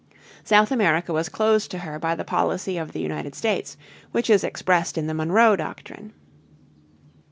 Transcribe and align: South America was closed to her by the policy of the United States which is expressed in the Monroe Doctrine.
South 0.43 0.71
America 0.71 1.13
was 1.13 1.29
closed 1.29 1.69
to 1.69 1.77
her 1.77 1.99
by 1.99 2.15
the 2.15 2.23
policy 2.23 2.75
of 2.75 2.91
the 2.91 2.99
United 2.99 3.35
States 3.35 3.77
which 4.11 4.31
is 4.31 4.43
expressed 4.43 4.97
in 4.97 5.05
the 5.05 5.13
Monroe 5.13 5.55
Doctrine. 5.55 6.11